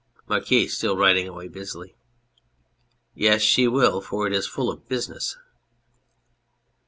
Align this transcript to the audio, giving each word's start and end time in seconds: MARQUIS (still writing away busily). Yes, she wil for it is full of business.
MARQUIS 0.27 0.75
(still 0.75 0.97
writing 0.97 1.27
away 1.27 1.47
busily). 1.47 1.95
Yes, 3.13 3.43
she 3.43 3.67
wil 3.67 4.01
for 4.01 4.25
it 4.25 4.33
is 4.33 4.47
full 4.47 4.71
of 4.71 4.89
business. 4.89 5.37